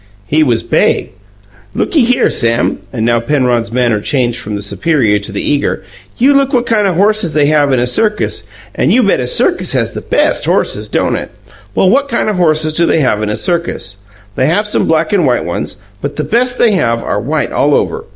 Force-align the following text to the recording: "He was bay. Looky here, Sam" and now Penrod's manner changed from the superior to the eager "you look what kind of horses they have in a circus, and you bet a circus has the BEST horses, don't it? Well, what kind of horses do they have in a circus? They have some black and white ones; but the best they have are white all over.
"He 0.25 0.41
was 0.41 0.63
bay. 0.63 1.11
Looky 1.75 2.03
here, 2.03 2.31
Sam" 2.31 2.79
and 2.91 3.05
now 3.05 3.19
Penrod's 3.19 3.71
manner 3.71 4.01
changed 4.01 4.39
from 4.39 4.55
the 4.55 4.63
superior 4.63 5.19
to 5.19 5.31
the 5.31 5.43
eager 5.47 5.83
"you 6.17 6.33
look 6.33 6.53
what 6.53 6.65
kind 6.65 6.87
of 6.87 6.95
horses 6.95 7.33
they 7.33 7.45
have 7.45 7.71
in 7.71 7.79
a 7.79 7.85
circus, 7.85 8.47
and 8.73 8.91
you 8.91 9.03
bet 9.03 9.19
a 9.19 9.27
circus 9.27 9.73
has 9.73 9.93
the 9.93 10.01
BEST 10.01 10.45
horses, 10.45 10.87
don't 10.89 11.17
it? 11.17 11.29
Well, 11.75 11.87
what 11.91 12.09
kind 12.09 12.29
of 12.29 12.37
horses 12.37 12.73
do 12.73 12.87
they 12.87 13.01
have 13.01 13.21
in 13.21 13.29
a 13.29 13.37
circus? 13.37 13.97
They 14.33 14.47
have 14.47 14.65
some 14.65 14.87
black 14.87 15.13
and 15.13 15.23
white 15.23 15.45
ones; 15.45 15.77
but 16.01 16.15
the 16.15 16.23
best 16.23 16.57
they 16.57 16.71
have 16.71 17.03
are 17.03 17.21
white 17.21 17.51
all 17.51 17.75
over. 17.75 18.05